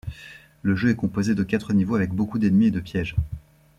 [0.63, 3.15] Le jeu est composé de quatre niveaux avec beaucoup d'ennemis et de pièges.